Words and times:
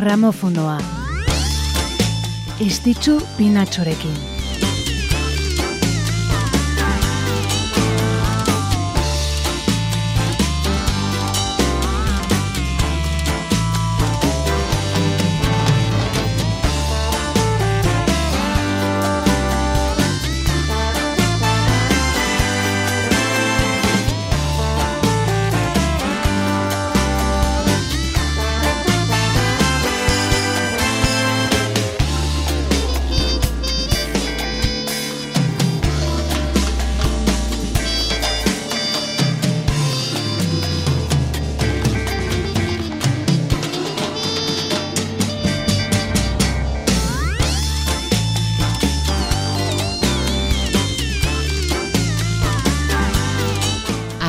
gramofonoa. 0.00 0.78
Ez 2.66 2.80
ditzu 2.84 3.20
pinatxorekin. 3.36 4.29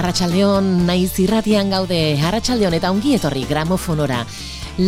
Arratxaldeon 0.01 0.87
naiz 0.87 1.11
irratian 1.21 1.67
gaude, 1.69 1.97
Arratxaldeon 2.25 2.73
eta 2.73 2.89
ongi 2.89 3.11
etorri 3.13 3.43
gramofonora. 3.45 4.23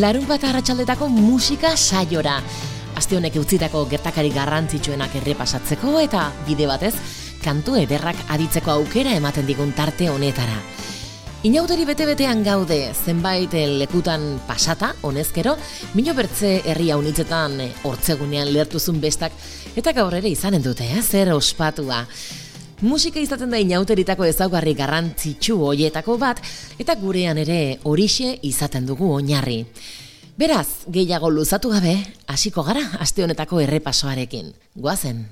Larun 0.01 0.25
bat 0.25 0.41
Arratxaldetako 0.49 1.05
musika 1.13 1.75
saiora. 1.77 2.39
Aste 2.97 3.19
honek 3.19 3.37
utzitako 3.37 3.83
gertakari 3.91 4.31
garrantzitsuenak 4.33 5.13
errepasatzeko 5.19 5.99
eta 6.01 6.23
bide 6.47 6.65
batez, 6.65 6.95
kantu 7.45 7.77
ederrak 7.77 8.25
aditzeko 8.33 8.73
aukera 8.73 9.13
ematen 9.13 9.45
digun 9.45 9.75
tarte 9.77 10.09
honetara. 10.09 10.57
Inauteri 11.45 11.85
bete-betean 11.85 12.41
gaude, 12.41 12.79
zenbait 13.05 13.53
lekutan 13.53 14.39
pasata, 14.47 14.95
honezkero, 15.05 15.59
mino 15.93 16.15
bertze 16.17 16.55
herria 16.65 16.97
unitzetan 16.97 17.59
hortzegunean 17.83 18.49
lertuzun 18.49 18.97
bestak, 19.03 19.37
eta 19.75 19.93
gaur 19.93 20.17
ere 20.17 20.33
izanen 20.33 20.65
dute, 20.65 20.89
eh? 20.89 21.03
zer 21.03 21.35
ospatua. 21.37 22.07
Musika 22.81 23.19
izaten 23.19 23.51
da 23.53 23.59
inauteritako 23.61 24.25
ezaugarri 24.25 24.73
garrantzitsu 24.73 25.59
hoietako 25.67 26.17
bat, 26.17 26.41
eta 26.79 26.95
gurean 26.95 27.37
ere 27.37 27.77
horixe 27.83 28.37
izaten 28.41 28.85
dugu 28.85 29.11
oinarri. 29.13 29.63
Beraz, 30.37 30.67
gehiago 30.89 31.29
luzatu 31.29 31.69
gabe, 31.69 31.93
hasiko 32.27 32.63
gara 32.65 32.81
aste 32.99 33.23
honetako 33.23 33.61
errepasoarekin. 33.61 34.53
Goazen! 34.75 35.27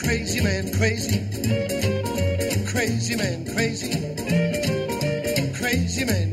Crazy 0.00 0.40
man, 0.40 0.72
crazy. 0.72 1.20
Crazy 2.72 3.16
man, 3.16 3.44
crazy. 3.52 3.92
Crazy 5.60 6.04
man, 6.04 6.27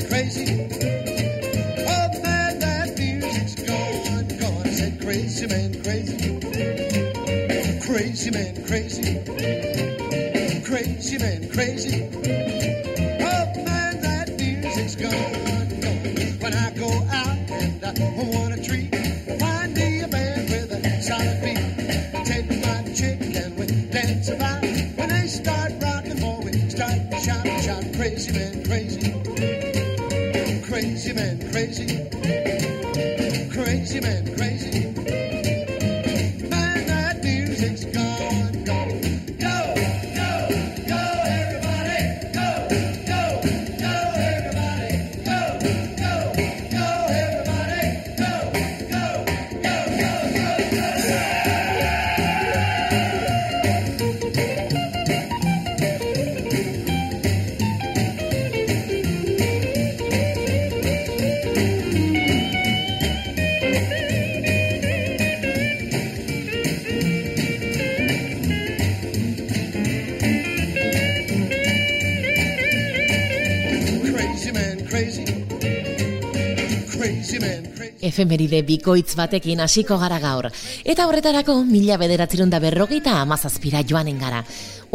efemeride 78.16 78.62
bikoitz 78.64 79.18
batekin 79.20 79.60
hasiko 79.60 79.98
gara 80.00 80.22
gaur. 80.24 80.48
Eta 80.88 81.06
horretarako 81.10 81.58
mila 81.68 81.98
bederatzerun 82.00 82.50
da 82.50 82.62
berrogeita 82.64 83.18
amazazpira 83.20 83.84
joanen 83.84 84.20
gara. 84.22 84.40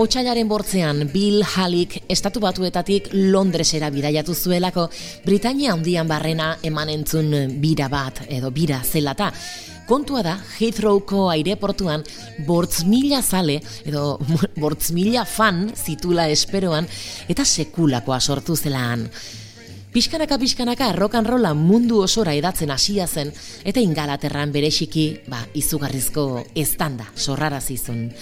Otsailaren 0.01 0.49
bortzean 0.49 1.05
Bill 1.13 1.43
Hallik 1.45 1.99
estatu 2.09 2.41
batuetatik 2.41 3.11
Londresera 3.13 3.91
bidaiatu 3.93 4.35
zuelako 4.35 4.87
Britania 5.27 5.75
handian 5.75 6.09
barrena 6.09 6.55
eman 6.65 6.89
entzun 6.95 7.35
bira 7.61 7.91
bat 7.93 8.23
edo 8.29 8.51
bira 8.55 8.81
zelata. 8.81 9.29
Kontua 9.91 10.23
da, 10.23 10.37
Heathrowko 10.61 11.27
aireportuan 11.33 12.05
bortz 12.47 12.85
mila 12.87 13.21
zale, 13.21 13.59
edo 13.85 14.21
bortz 14.63 14.93
mila 14.97 15.27
fan 15.27 15.67
zitula 15.75 16.29
esperoan, 16.31 16.89
eta 17.29 17.45
sekulakoa 17.45 18.21
sortu 18.21 18.57
zelaan. 18.57 19.09
Piskanaka 19.91 20.39
piskanaka 20.39 20.93
rock 20.93 21.15
rolla 21.27 21.51
mundu 21.53 21.99
osora 21.99 22.31
edatzen 22.39 22.71
hasia 22.71 23.09
zen 23.09 23.33
eta 23.65 23.81
ingalaterran 23.83 24.53
berexiki, 24.55 25.23
ba, 25.27 25.41
izugarrizko 25.53 26.45
estanda 26.55 27.09
sorrara 27.17 27.61
zizun. 27.61 28.13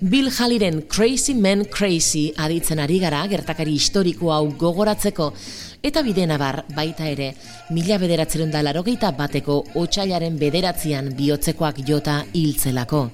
Bill 0.00 0.28
Halliren 0.28 0.82
Crazy 0.82 1.32
Man 1.32 1.64
Crazy 1.64 2.34
aditzen 2.36 2.80
ari 2.84 2.98
gara 3.00 3.22
gertakari 3.26 3.72
historiko 3.72 4.34
hau 4.34 4.52
gogoratzeko 4.60 5.32
eta 5.80 6.02
bidena 6.04 6.36
bar 6.36 6.66
baita 6.76 7.08
ere 7.08 7.30
mila 7.70 7.96
bederatzeren 7.96 8.52
da 8.52 8.60
larogeita 8.60 9.14
bateko 9.16 9.62
otxailaren 9.80 10.36
bederatzean 10.36 11.14
bihotzekoak 11.16 11.80
jota 11.88 12.26
hiltzelako. 12.34 13.06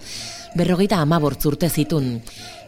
Berrogeita 0.58 0.98
amabortzurte 0.98 1.70
zitun. 1.70 2.16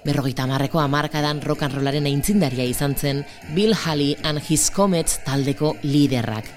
Berrogeita 0.02 0.48
marreko 0.50 0.80
amarkadan 0.82 1.40
rollaren 1.42 2.06
aintzindaria 2.10 2.64
izan 2.66 2.96
zen 2.96 3.24
Bill 3.54 3.74
Haley 3.74 4.16
and 4.24 4.40
His 4.48 4.70
Comets 4.70 5.20
taldeko 5.24 5.76
liderrak. 5.82 6.48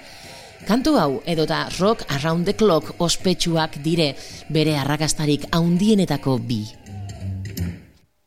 Kantu 0.66 0.96
hau 0.98 1.22
edota 1.26 1.68
rock 1.78 2.02
around 2.10 2.44
the 2.46 2.54
clock 2.54 2.96
ospetsuak 2.98 3.78
dire 3.84 4.16
bere 4.50 4.74
arrakastarik 4.78 5.46
haundienetako 5.52 6.38
bi. 6.38 6.64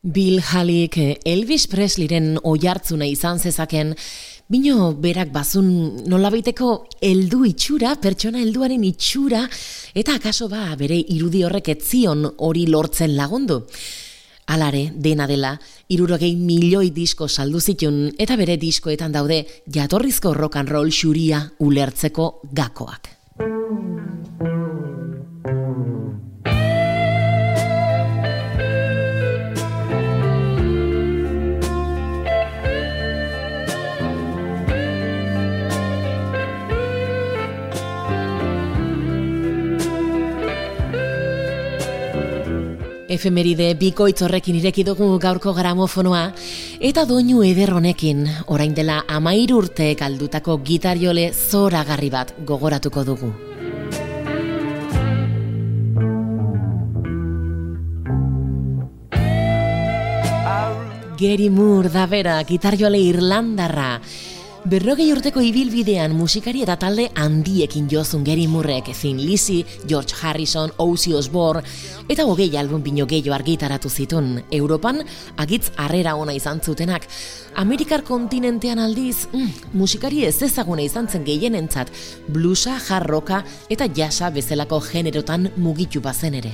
Bill 0.00 0.40
Haleyk 0.40 0.96
Elvis 1.28 1.66
Presleyren 1.68 2.38
oihartzuna 2.42 3.04
izan 3.04 3.36
zezaken, 3.38 3.92
bino 4.48 4.94
berak 4.96 5.28
bazun 5.34 5.68
nolabaiteko 6.08 6.70
heldu 7.04 7.44
itxura, 7.44 7.92
pertsona 8.00 8.40
helduaren 8.40 8.86
itxura, 8.88 9.44
eta 9.92 10.16
akaso 10.16 10.48
ba 10.48 10.70
bere 10.80 10.96
irudi 10.96 11.44
horrek 11.44 11.68
etzion 11.76 12.24
hori 12.38 12.64
lortzen 12.72 13.12
lagundu. 13.18 13.66
Alare, 14.50 14.90
dena 14.98 15.28
dela, 15.30 15.52
irurogei 15.94 16.32
milioi 16.34 16.88
disko 16.90 17.28
saldu 17.28 17.60
zitun 17.60 18.00
eta 18.18 18.34
bere 18.40 18.56
diskoetan 18.58 19.14
daude 19.14 19.44
jatorrizko 19.76 20.34
rock 20.34 20.58
and 20.58 20.74
roll 20.74 20.90
xuria 20.90 21.44
ulertzeko 21.62 22.26
gakoak. 22.50 23.14
Efemeride 43.10 43.72
bikoitz 43.74 44.22
horrekin 44.22 44.56
ireki 44.60 44.84
dugu 44.86 45.10
gaurko 45.18 45.52
gramofonoa, 45.56 46.30
eta 46.78 47.04
doinu 47.10 47.42
eder 47.44 47.74
honekin, 47.74 48.24
orain 48.46 48.74
dela 48.74 49.02
amair 49.08 49.52
urte 49.56 49.90
galdutako 49.98 50.60
gitariole 50.64 51.30
zoragarri 51.34 52.10
bat 52.14 52.34
gogoratuko 52.46 53.04
dugu. 53.04 53.32
Gary 61.20 61.50
Moore 61.52 61.90
da 61.92 62.06
bera, 62.08 62.38
gitarjoale 62.48 62.96
Irlandarra, 62.96 63.98
Berrogei 64.68 65.06
urteko 65.08 65.40
ibilbidean 65.40 66.12
musikari 66.12 66.60
eta 66.60 66.74
talde 66.76 67.06
handiekin 67.16 67.86
jozun 67.88 68.20
Gary 68.26 68.44
Murrek, 68.46 68.90
Thin 68.92 69.16
Lizzy, 69.16 69.64
George 69.88 70.12
Harrison, 70.20 70.70
Ozzy 70.76 71.14
Osbourne, 71.16 71.62
eta 72.12 72.26
hogei 72.28 72.50
album 72.60 72.82
bino 72.84 73.06
gehiago 73.08 73.32
argitaratu 73.32 73.88
zitun. 73.88 74.42
Europan, 74.52 75.00
agitz 75.40 75.70
harrera 75.78 76.14
ona 76.14 76.36
izan 76.36 76.60
zutenak. 76.60 77.08
Amerikar 77.56 78.04
kontinentean 78.04 78.78
aldiz, 78.78 79.28
mm, 79.32 79.72
musikari 79.72 80.26
ez 80.26 80.42
ezaguna 80.42 80.82
izan 80.82 81.08
zen 81.08 81.24
gehienentzat, 81.24 81.88
blusa, 82.28 82.76
jarroka 82.78 83.44
eta 83.70 83.88
jasa 83.88 84.28
bezalako 84.30 84.82
generotan 84.92 85.50
mugitu 85.56 86.04
bazen 86.04 86.34
ere. 86.34 86.52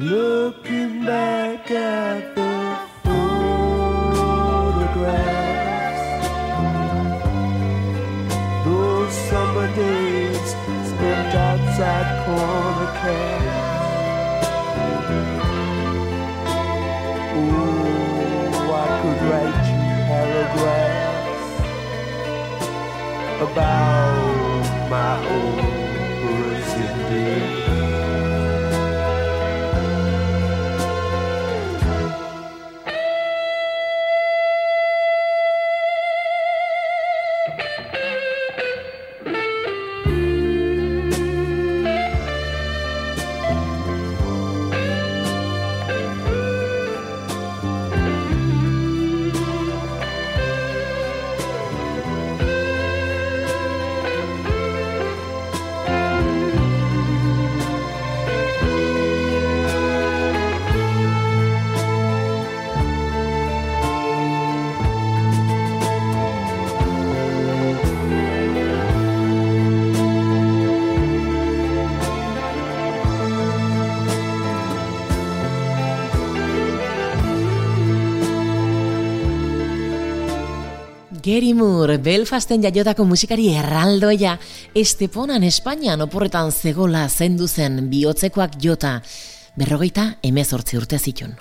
Looking 0.00 1.04
back 1.04 1.68
at 1.72 2.36
the 2.36 2.78
photographs, 3.02 3.34
those 8.64 9.12
summer 9.28 9.66
days 9.74 10.54
spent 10.86 11.34
outside 11.34 12.26
corner 12.26 12.92
cafes. 13.00 13.58
I 18.70 18.86
could 19.02 19.20
write 19.28 19.66
you 19.66 19.82
paragraphs 20.06 21.50
about 23.42 24.64
my 24.88 25.10
old. 25.28 25.77
Gary 81.28 81.52
Moore, 81.52 81.98
Belfasten 82.00 82.62
jaiotako 82.64 83.04
musikari 83.04 83.50
erraldoia, 83.52 84.38
Esteponan 84.72 85.42
Espainian 85.44 86.00
oporretan 86.00 86.48
zegola 86.48 87.02
zendu 87.08 87.44
zen 87.44 87.90
bihotzekoak 87.90 88.54
jota, 88.62 88.94
berrogeita 89.60 90.06
emezortzi 90.24 90.78
urte 90.80 90.96
zitun. 90.96 91.34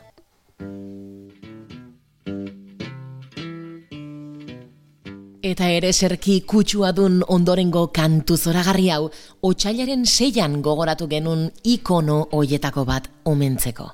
Eta 5.48 5.72
ere 5.72 5.94
serki 5.94 6.42
kutsua 6.44 6.92
dun 6.92 7.22
ondorengo 7.24 7.86
kantu 7.96 8.36
zoragarri 8.36 8.90
hau, 8.92 9.06
otxailaren 9.40 10.04
seian 10.04 10.60
gogoratu 10.62 11.08
genun 11.08 11.48
ikono 11.64 12.26
hoietako 12.36 12.84
bat 12.92 13.08
omentzeko. 13.24 13.94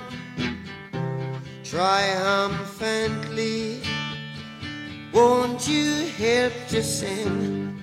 triumphantly. 1.71 3.81
Won't 5.13 5.67
you 5.69 6.07
help 6.17 6.51
to 6.67 6.83
sing 6.83 7.81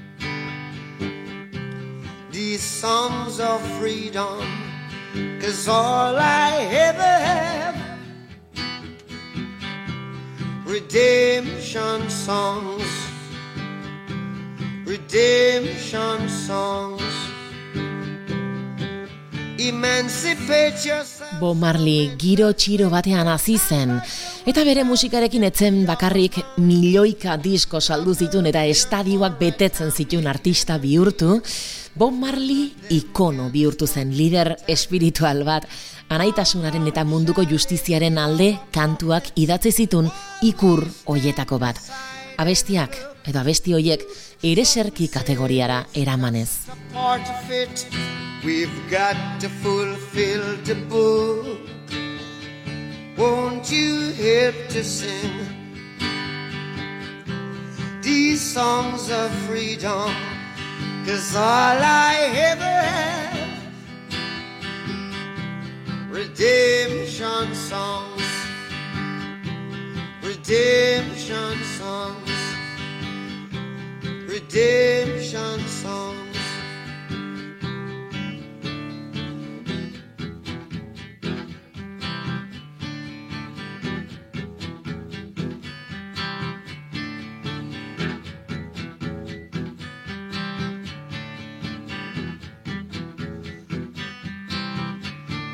these 2.30 2.62
songs 2.62 3.40
of 3.40 3.62
freedom? 3.78 4.44
Cause 5.40 5.66
all 5.68 6.18
I 6.18 6.68
ever 6.70 7.14
have, 7.30 7.76
redemption 10.66 12.10
songs, 12.10 12.84
redemption 14.84 16.28
songs. 16.28 17.07
Bo 21.40 21.48
Marley 21.58 22.12
giro 22.14 22.52
txiro 22.54 22.86
batean 22.92 23.26
hasi 23.26 23.56
zen 23.58 23.96
eta 24.46 24.62
bere 24.62 24.84
musikarekin 24.86 25.42
etzen 25.48 25.80
bakarrik 25.88 26.36
milioika 26.62 27.34
disko 27.42 27.80
saldu 27.80 28.14
zitun 28.14 28.46
eta 28.46 28.62
estadioak 28.70 29.34
betetzen 29.40 29.90
zitun 29.90 30.28
artista 30.30 30.78
bihurtu, 30.78 31.40
Bo 31.98 32.10
Marley 32.14 32.68
ikono 32.94 33.48
bihurtu 33.50 33.88
zen 33.90 34.12
lider 34.14 34.54
espiritual 34.68 35.42
bat, 35.42 35.66
anaitasunaren 36.08 36.86
eta 36.92 37.02
munduko 37.02 37.42
justiziaren 37.42 38.18
alde 38.18 38.52
kantuak 38.70 39.32
idatzi 39.34 39.74
zitun 39.74 40.06
ikur 40.46 40.86
hoietako 41.10 41.58
bat. 41.58 41.82
Abestiak 42.38 42.94
edo 43.26 43.40
abesti 43.40 43.72
hoiek 43.74 44.04
ere 44.46 44.64
serki 44.64 45.08
kategoriara 45.10 45.80
eramanez. 45.94 46.70
These 58.02 58.40
songs 58.40 59.10
of 59.10 59.30
freedom? 59.46 60.14
Cause 61.04 61.34
all 61.34 61.82
I 61.82 62.14
ever 62.50 62.78
have, 62.94 63.48
redemption 66.10 67.54
songs, 67.54 68.22
redemption 70.22 71.58
songs. 71.78 72.27
Redemption 74.48 75.60
songs. 75.68 76.16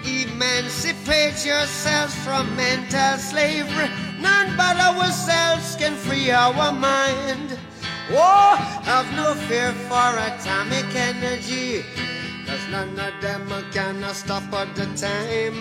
Emancipate 0.06 1.44
yourselves 1.44 2.14
from 2.24 2.54
mental 2.56 3.18
slavery. 3.18 3.88
None 4.20 4.56
but 4.56 4.76
ourselves 4.76 5.74
can 5.76 5.94
free 5.96 6.30
our 6.30 6.72
mind. 6.72 7.53
Oh, 8.16 8.54
have 8.84 9.10
no 9.16 9.34
fear 9.48 9.72
for 9.88 10.10
atomic 10.28 10.86
energy. 10.94 11.84
Cause 12.46 12.64
none 12.70 12.96
of 12.98 13.20
them 13.20 13.48
can 13.72 14.04
stop 14.14 14.52
at 14.52 14.74
the 14.76 14.86
time. 14.94 15.56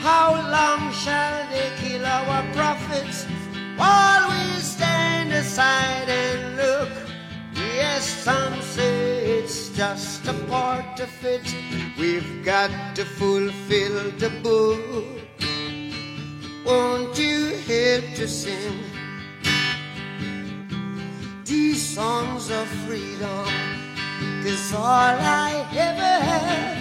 How 0.00 0.34
long 0.34 0.92
shall 0.92 1.48
they 1.50 1.70
kill 1.76 2.04
our 2.04 2.42
prophets 2.52 3.26
while 3.76 4.28
we 4.30 4.60
stand 4.60 5.32
aside 5.32 6.08
and 6.08 6.56
look? 6.56 6.90
Yes, 7.54 8.08
some 8.08 8.60
say 8.60 9.38
it's 9.38 9.68
just 9.76 10.26
a 10.26 10.34
part 10.50 10.98
of 10.98 11.24
it. 11.24 11.46
We've 11.96 12.44
got 12.44 12.96
to 12.96 13.04
fulfill 13.04 14.10
the 14.18 14.30
book. 14.42 14.82
Won't 16.66 17.16
you 17.16 17.54
help 17.68 18.04
to 18.16 18.26
sing 18.26 18.91
songs 21.94 22.48
of 22.48 22.66
freedom? 22.86 23.44
Cause 24.42 24.72
all 24.74 25.18
I 25.20 25.52
ever 25.76 26.14
had 26.24 26.78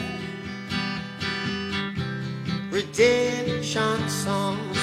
redemption 2.72 4.00
songs. 4.08 4.78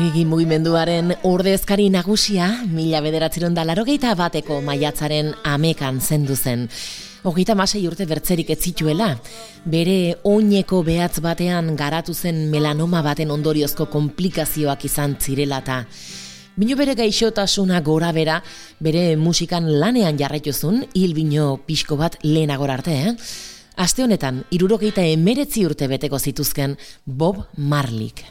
Rigi 0.00 0.24
mugimenduaren 0.24 1.14
ordezkari 1.22 1.86
nagusia, 1.94 2.48
mila 2.68 3.00
bederatzeron 3.00 3.54
da 3.54 3.64
larogeita 3.64 4.14
bateko 4.18 4.60
maiatzaren 4.66 5.30
amekan 5.44 6.00
zendu 6.00 6.36
zen. 6.36 6.66
Hogeita 7.22 7.54
masei 7.54 7.86
urte 7.88 8.06
bertzerik 8.08 8.50
ez 8.50 8.58
zituela, 8.60 9.14
bere 9.64 10.16
oineko 10.24 10.82
behatz 10.82 11.20
batean 11.24 11.76
garatu 11.76 12.14
zen 12.14 12.48
melanoma 12.50 13.02
baten 13.06 13.30
ondoriozko 13.30 13.86
komplikazioak 13.92 14.84
izan 14.88 15.16
zirelata. 15.20 15.84
Bino 16.60 16.76
bere 16.76 16.92
gaixotasuna 16.92 17.78
gora 17.80 18.10
bera, 18.12 18.34
bere 18.84 19.14
musikan 19.16 19.64
lanean 19.80 20.18
jarraituzun, 20.20 20.82
hil 20.92 21.14
bino 21.16 21.54
pixko 21.64 21.96
bat 21.96 22.18
lehenagor 22.20 22.68
arte, 22.74 22.96
eh? 23.00 23.14
Aste 23.80 24.04
honetan, 24.04 24.42
irurogeita 24.52 25.06
emeretzi 25.08 25.64
urte 25.64 25.88
beteko 25.88 26.20
zituzken 26.20 26.76
Bob 27.06 27.46
Marlik. 27.56 28.26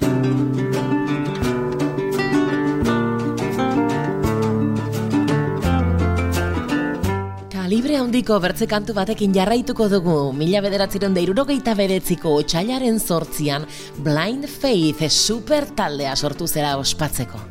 Kalibre 7.90 8.06
handiko 8.06 8.36
bertze 8.38 8.68
kantu 8.70 8.94
batekin 8.94 9.32
jarraituko 9.34 9.88
dugu, 9.90 10.18
mila 10.38 10.60
bederatziron 10.62 11.16
da 11.18 11.24
irurogeita 11.26 11.74
beretziko 11.74 12.36
otxailaren 12.38 13.00
sortzian, 13.02 13.66
Blind 14.06 14.46
Faith 14.46 15.10
super 15.10 15.66
taldea 15.74 16.14
sortu 16.16 16.46
zera 16.46 16.76
ospatzeko. 16.78 17.42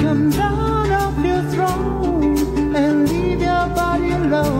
Come 0.00 0.32
down 0.34 0.90
off 0.98 1.14
your 1.22 1.44
throne 1.54 2.74
and 2.74 3.08
leave 3.08 3.46
your 3.46 3.68
body 3.78 4.10
alone. 4.10 4.59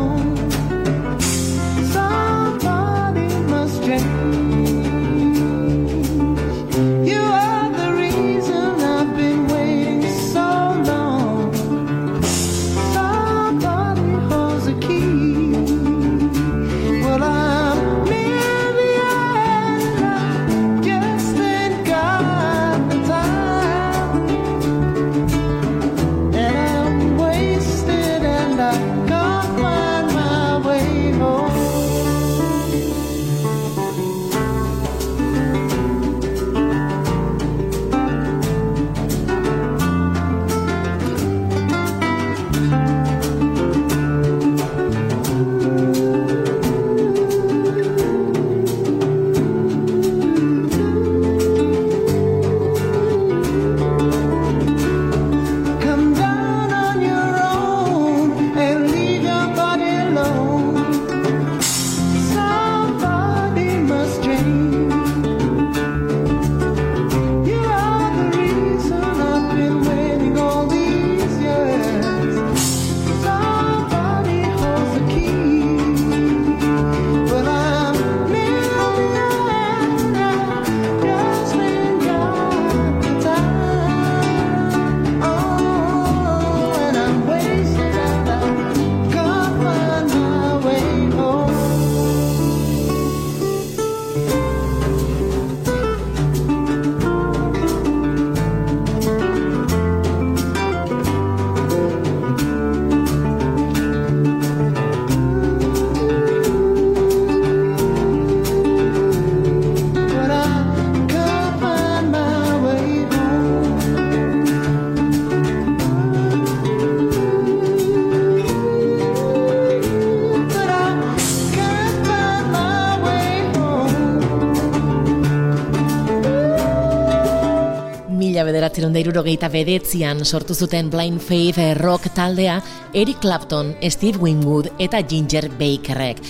Bederatzeron 128.70 128.92
da 128.94 129.00
irurogeita 129.02 129.48
bedetzian 129.50 130.20
sortu 130.24 130.54
zuten 130.54 130.90
Blind 130.90 131.20
Faith 131.20 131.58
eh, 131.58 131.74
rock 131.74 132.06
taldea 132.14 132.60
Eric 132.94 133.18
Clapton, 133.20 133.74
Steve 133.90 134.18
Winwood 134.22 134.68
eta 134.78 135.00
Ginger 135.02 135.48
Bakerrek. 135.58 136.20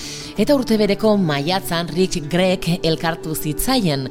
Eta 0.41 0.57
urte 0.57 0.79
bereko 0.81 1.17
maiatzan 1.21 1.91
Rick 1.93 2.31
Gregg 2.33 2.81
elkartu 2.83 3.35
zitzaien. 3.35 4.09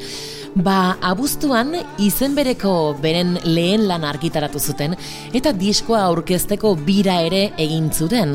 Ba, 0.57 0.97
abuztuan 1.05 1.75
izen 2.01 2.33
bereko 2.33 2.95
beren 3.03 3.35
lehen 3.45 3.83
lan 3.85 4.01
argitaratu 4.07 4.57
zuten 4.59 4.95
eta 5.37 5.53
diskoa 5.53 6.01
aurkezteko 6.07 6.73
bira 6.87 7.19
ere 7.21 7.51
egin 7.61 7.91
zuten. 7.93 8.33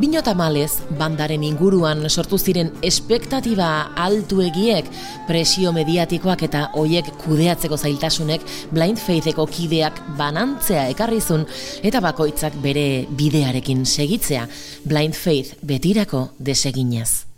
Bino 0.00 0.22
tamalez, 0.24 0.80
bandaren 0.96 1.44
inguruan 1.44 2.06
sortu 2.08 2.38
ziren 2.38 2.72
espektatiba 2.80 3.92
altuegiek, 4.00 4.88
presio 5.28 5.74
mediatikoak 5.76 6.46
eta 6.48 6.66
hoiek 6.80 7.12
kudeatzeko 7.20 7.76
zailtasunek 7.76 8.46
Blind 8.72 8.98
Faitheko 8.98 9.44
kideak 9.46 10.00
banantzea 10.16 10.88
ekarrizun 10.94 11.44
eta 11.84 12.00
bakoitzak 12.00 12.56
bere 12.64 13.04
bidearekin 13.10 13.84
segitzea, 13.84 14.48
Blind 14.88 15.18
Faith 15.18 15.60
betirako 15.60 16.30
deseginez. 16.38 17.29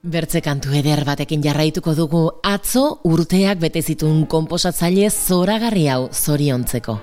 Bertze 0.00 0.40
kantu 0.40 0.72
eder 0.72 1.02
batekin 1.04 1.42
jarraituko 1.44 1.92
dugu 1.92 2.22
Atzo 2.42 2.84
urteak 3.04 3.58
bete 3.60 3.82
zituen 3.82 4.22
konposatzaile 4.32 5.10
zoragarri 5.10 5.88
hau 5.92 6.08
zoriontzeko. 6.08 6.94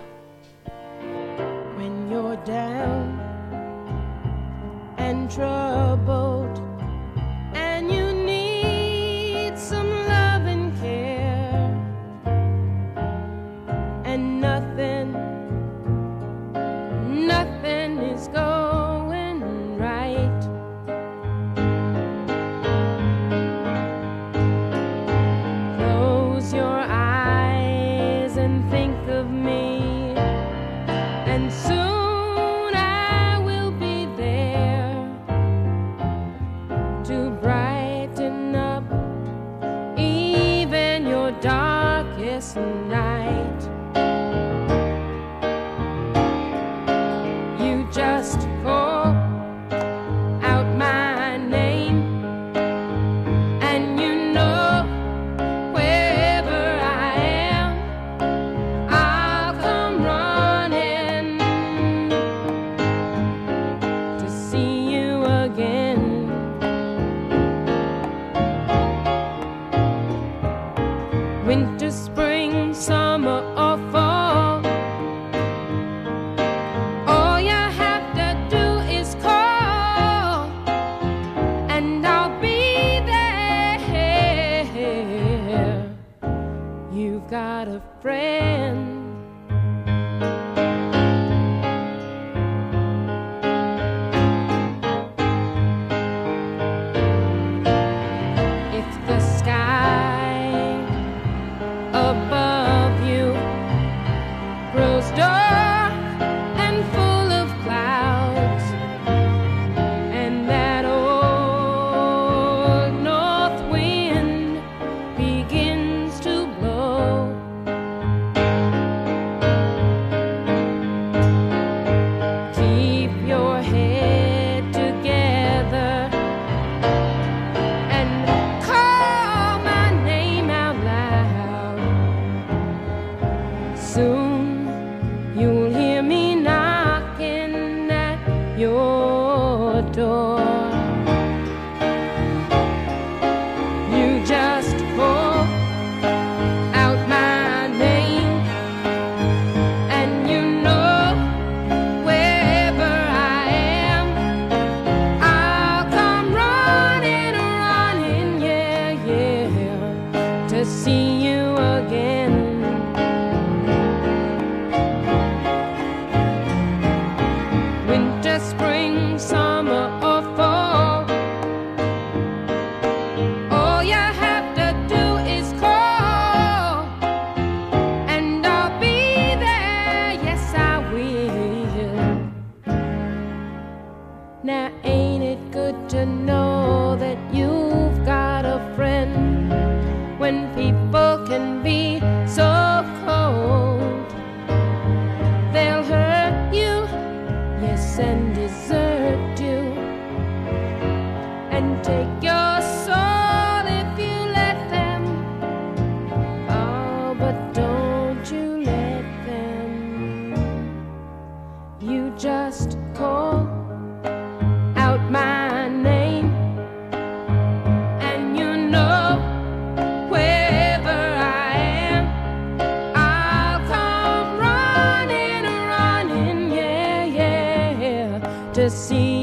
see 228.69 229.16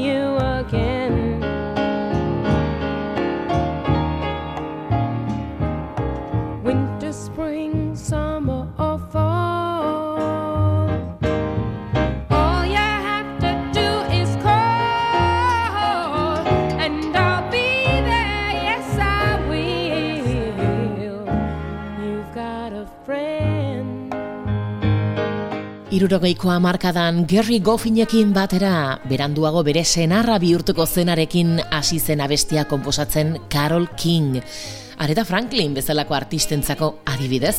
irurogeiko 26.15 26.47
hamarkadan 26.47 27.25
Gerry 27.27 27.57
Goffinekin 27.59 28.29
batera 28.31 29.01
beranduago 29.03 29.65
bere 29.67 29.81
senarra 29.83 30.37
bihurtuko 30.39 30.85
zenarekin 30.87 31.57
hasi 31.75 31.99
zen 31.99 32.21
abestia 32.23 32.63
komposatzen 32.63 33.33
Carol 33.51 33.89
King. 33.99 34.37
Areta 34.97 35.25
Franklin 35.27 35.73
bezalako 35.75 36.15
artistentzako 36.15 36.89
adibidez, 37.03 37.57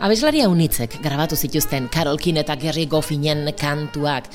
abeslaria 0.00 0.48
unitzek 0.48 0.96
grabatu 1.04 1.36
zituzten 1.36 1.90
Carol 1.92 2.16
King 2.16 2.40
eta 2.40 2.56
Gerry 2.56 2.86
Goffinen 2.86 3.52
kantuak. 3.60 4.32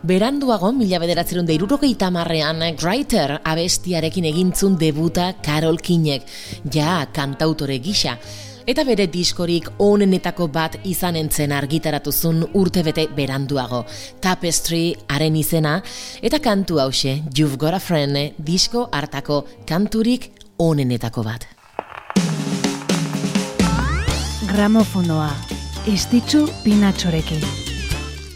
Beranduago 0.00 0.72
mila 0.72 0.96
bederatzerun 1.02 1.44
deirurogeita 1.44 2.08
marrean 2.10 2.64
Greater 2.80 3.42
abestiarekin 3.44 4.24
egintzun 4.32 4.80
debuta 4.80 5.34
Carol 5.44 5.76
Kingek, 5.76 6.24
ja 6.72 7.02
kantautore 7.12 7.76
gisa 7.76 8.16
eta 8.66 8.84
bere 8.84 9.06
diskorik 9.06 9.68
onenetako 9.78 10.48
bat 10.52 10.76
izan 10.84 11.16
entzen 11.16 11.52
argitaratuzun 11.54 12.42
urtebete 12.58 13.06
beranduago. 13.16 13.84
Tapestry 14.20 14.94
haren 15.08 15.36
izena 15.36 15.80
eta 16.22 16.40
kantu 16.42 16.80
hause 16.82 17.20
You've 17.36 17.56
Got 17.56 17.74
a 17.74 17.80
Friend 17.80 18.34
disko 18.38 18.88
hartako 18.92 19.44
kanturik 19.66 20.30
onenetako 20.58 21.22
bat. 21.22 21.46
Gramofonoa, 24.50 25.30
istitzu 25.92 26.46
pinatxorekin. 26.64 27.42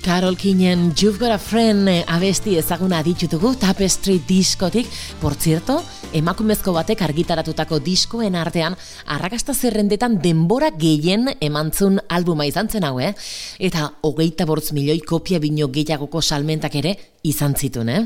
Carol 0.00 0.36
Kinen 0.36 0.92
You've 0.96 1.18
Got 1.18 1.30
a 1.30 1.38
Friend 1.38 1.88
abesti 2.06 2.56
ezaguna 2.58 3.02
ditutugu 3.02 3.54
Tapestry 3.54 4.20
diskotik. 4.28 4.86
Por 5.20 5.34
cierto, 5.34 5.82
emakumezko 6.12 6.72
batek 6.74 7.02
argitaratutako 7.06 7.78
diskoen 7.84 8.36
artean 8.38 8.76
arrakasta 9.06 9.54
zerrendetan 9.54 10.18
denbora 10.22 10.70
gehien 10.76 11.28
emantzun 11.40 12.00
albuma 12.08 12.46
izan 12.48 12.68
zen 12.68 12.84
hau, 12.84 12.98
eh? 13.00 13.14
Eta 13.58 13.90
hogeita 14.02 14.46
bortz 14.46 14.72
milioi 14.72 15.00
kopia 15.00 15.38
bino 15.38 15.68
gehiagoko 15.68 16.22
salmentak 16.22 16.74
ere 16.82 16.96
izan 17.22 17.54
zitun, 17.54 17.88
eh? 17.88 18.04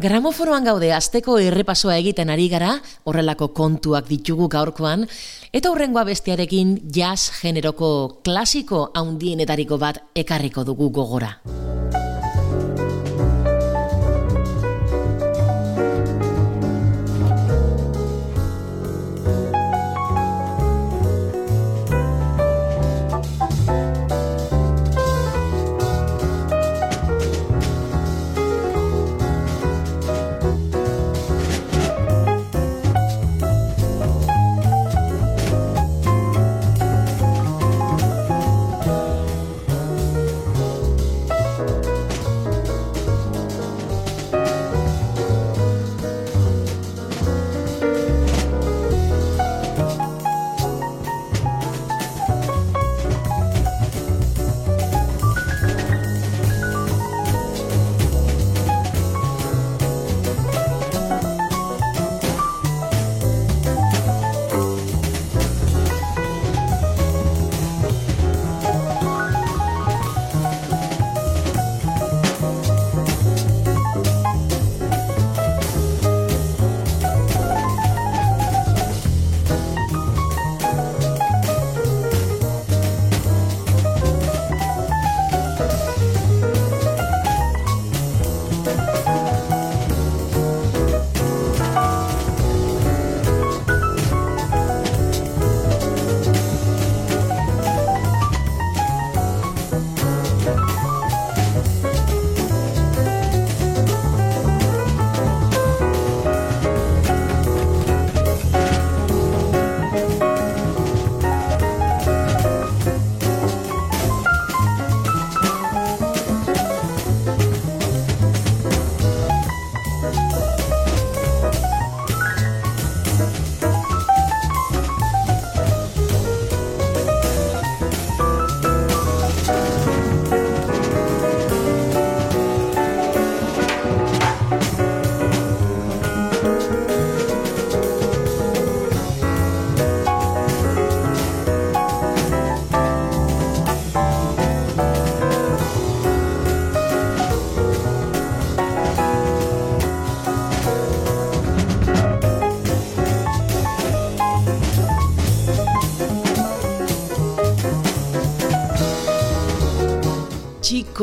Gramoforoan 0.00 0.64
gaude 0.64 0.94
asteko 0.96 1.34
errepasoa 1.44 1.98
egiten 2.00 2.30
ari 2.32 2.48
gara, 2.48 2.78
horrelako 3.04 3.50
kontuak 3.52 4.08
ditugu 4.08 4.48
gaurkoan, 4.48 5.04
eta 5.52 5.68
hurrengoa 5.68 6.06
bestiarekin 6.08 6.78
jazz 6.88 7.42
generoko 7.42 8.22
klasiko 8.24 8.86
haundienetariko 8.96 9.76
bat 9.76 10.00
ekarriko 10.24 10.64
dugu 10.64 10.88
gogora. 10.88 11.34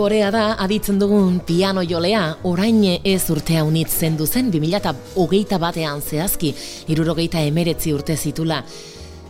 Korea 0.08 0.30
da 0.32 0.54
aditzen 0.64 1.02
dugun 1.02 1.42
piano 1.44 1.82
jolea, 1.84 2.38
orain 2.48 2.78
ez 3.04 3.26
urtea 3.28 3.66
unitz 3.68 3.90
zendu 4.00 4.24
zen 4.24 4.48
2008 4.54 5.58
batean 5.60 6.00
zehazki, 6.00 6.54
irurogeita 6.88 7.42
emeretzi 7.44 7.92
urte 7.92 8.16
zitula. 8.16 8.62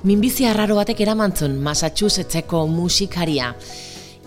Minbizi 0.05 0.45
arraro 0.45 0.77
batek 0.77 1.01
eramantzun 1.01 1.57
Massachusettseko 1.65 2.67
musikaria. 2.69 3.55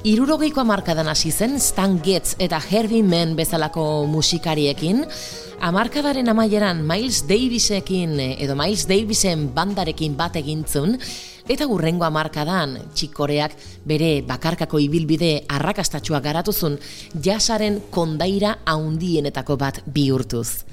Irurogeiko 0.02 0.64
amarkadan 0.64 1.12
hasi 1.12 1.30
zen 1.30 1.54
Stan 1.60 2.00
Getz 2.02 2.34
eta 2.42 2.58
Herbie 2.58 3.06
Mann 3.06 3.36
bezalako 3.38 4.08
musikariekin, 4.10 5.04
amarkadaren 5.60 6.34
amaieran 6.34 6.82
Miles 6.82 7.28
Davisekin 7.28 8.18
edo 8.32 8.58
Miles 8.58 8.88
Davisen 8.90 9.52
bandarekin 9.54 10.18
bat 10.18 10.42
egintzun, 10.42 10.98
eta 11.50 11.66
gurrengo 11.66 12.04
amarkadan 12.06 12.76
txikoreak 12.94 13.56
bere 13.90 14.10
bakarkako 14.26 14.78
ibilbide 14.84 15.30
arrakastatxua 15.50 16.20
garatuzun 16.22 16.78
jasaren 17.26 17.80
kondaira 17.90 18.52
haundienetako 18.70 19.56
bat 19.58 19.82
bihurtuz. 19.86 20.64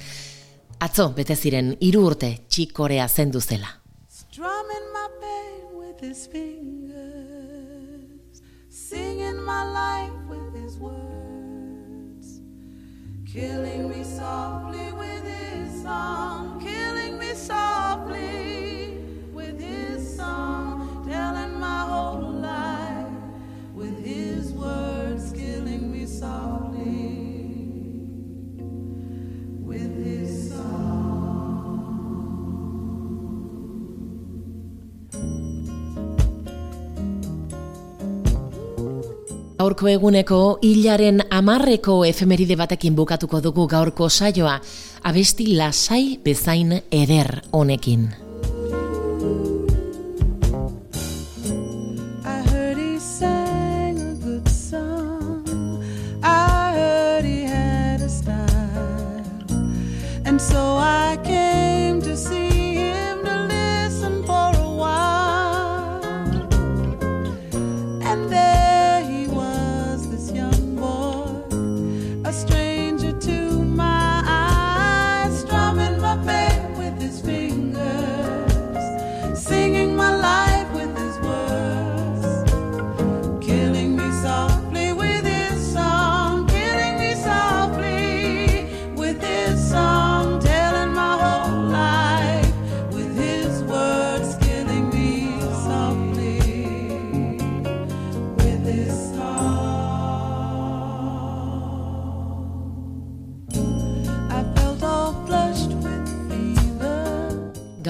Atzo, 0.80 1.10
bete 1.18 1.36
ziren, 1.36 1.74
hiru 1.82 2.06
urte 2.12 2.30
txikorea 2.48 3.08
zendu 3.10 3.42
zela. 3.42 3.68
Strumming 4.08 4.86
my 4.94 5.08
pain 5.24 5.64
with 5.80 6.00
his 6.00 6.28
fingers, 6.30 6.84
singing 8.70 9.42
my 9.42 9.64
life 9.74 10.14
with 10.30 10.54
his 10.62 10.78
words, 10.78 12.38
killing 13.26 13.90
me 13.90 14.04
softly 14.04 14.94
with 14.94 15.26
his 15.26 15.82
song, 15.82 16.62
killing 16.62 17.18
me 17.18 17.34
softly 17.34 18.67
Gaurko 39.68 39.90
eguneko 39.92 40.38
hilaren 40.64 41.18
amarreko 41.38 41.96
efemeride 42.08 42.56
batekin 42.56 42.96
bukatuko 42.96 43.42
dugu 43.44 43.66
gaurko 43.74 44.08
saioa, 44.08 44.54
abesti 45.04 45.50
lasai 45.60 46.06
bezain 46.24 46.72
eder 47.02 47.42
honekin. 47.52 48.08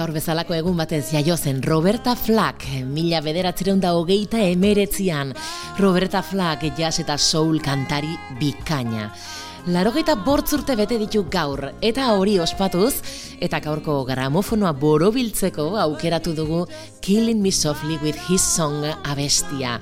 Gaur 0.08 0.16
bezalako 0.16 0.54
egun 0.56 0.78
batez 0.80 1.10
jaio 1.12 1.34
zen 1.36 1.58
Roberta 1.60 2.14
Flack, 2.16 2.62
mila 2.88 3.18
bederatzireun 3.20 3.82
da 3.82 3.90
hogeita 3.92 4.38
emeretzian. 4.40 5.34
Roberta 5.76 6.22
Flack 6.24 6.64
jazz 6.78 6.94
eta 7.02 7.18
soul 7.20 7.58
kantari 7.60 8.14
bikaina. 8.40 9.10
Larogeita 9.68 10.14
bortzurte 10.24 10.78
bete 10.80 10.96
ditu 10.96 11.26
gaur, 11.28 11.60
eta 11.84 12.06
hori 12.14 12.38
ospatuz, 12.40 12.94
eta 13.36 13.60
gaurko 13.60 13.98
gramofonoa 14.08 14.72
borobiltzeko 14.80 15.74
aukeratu 15.82 16.32
dugu 16.32 16.64
Killing 17.04 17.44
Me 17.44 17.52
Softly 17.52 18.00
with 18.00 18.16
His 18.30 18.40
Song 18.40 18.88
abestia. 19.04 19.76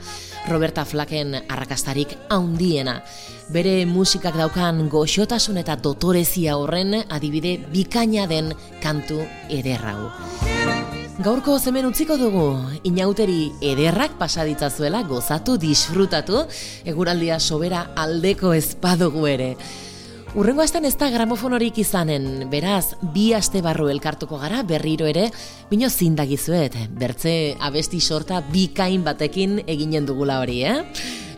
Roberta 0.50 0.82
Flacken 0.84 1.36
arrakastarik 1.46 2.18
haundiena. 2.30 2.98
Bere 3.46 3.84
musikak 3.86 4.34
daukan 4.34 4.88
goxotasun 4.90 5.60
eta 5.60 5.76
dotorezia 5.78 6.56
horren 6.58 6.96
adibide 6.98 7.52
bikaina 7.70 8.24
den 8.26 8.50
kantu 8.82 9.20
ederrau. 9.54 10.10
Gaurko 11.22 11.54
zemen 11.62 11.86
utziko 11.86 12.16
dugu, 12.18 12.48
inauteri 12.84 13.52
ederrak 13.64 14.18
pasaditzazuela 14.18 15.04
gozatu, 15.06 15.54
disfrutatu, 15.62 16.42
eguraldia 16.84 17.38
sobera 17.38 17.92
aldeko 17.96 18.50
ezpadugu 18.52 19.28
ere. 19.30 19.52
Urrengo 20.36 20.60
astean 20.60 20.84
ez 20.84 20.96
da 20.98 21.06
gramofonorik 21.08 21.78
izanen, 21.80 22.48
beraz, 22.50 22.96
bi 23.14 23.30
aste 23.32 23.62
barru 23.64 23.86
elkartuko 23.88 24.40
gara 24.42 24.64
berriro 24.66 25.06
ere, 25.08 25.30
bino 25.70 25.88
zindagizuet, 25.88 26.74
bertze 26.98 27.54
abesti 27.62 28.02
sorta 28.02 28.42
bikain 28.50 29.06
batekin 29.06 29.62
eginen 29.64 30.04
dugula 30.04 30.42
hori, 30.42 30.64
eh? 30.66 30.82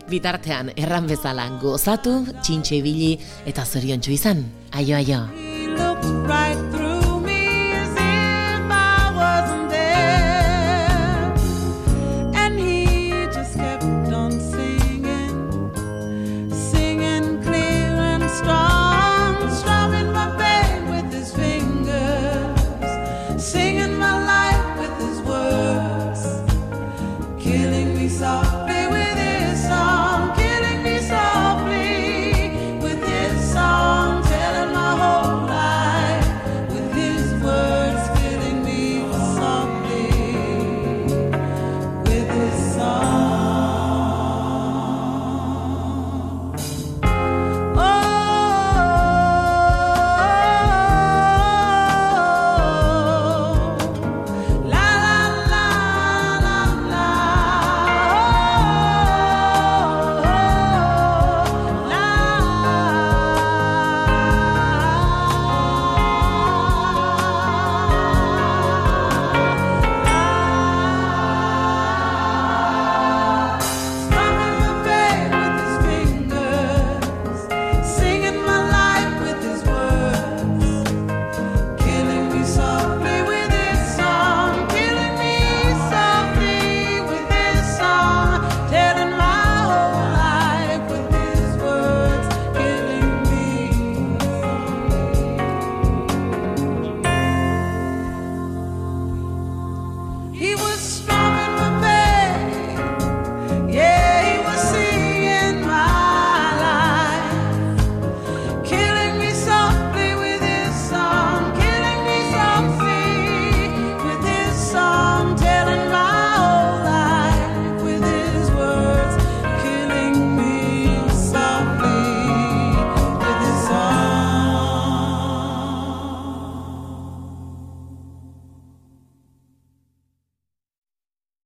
Bitartean, 0.09 0.71
erran 0.75 1.07
bezala, 1.09 1.45
gozatu, 1.61 2.25
txintxe 2.41 2.79
ibili, 2.81 3.13
eta 3.49 3.65
zoriontsu 3.65 4.11
izan. 4.17 4.43
Aio, 4.73 4.97
aio. 4.97 6.88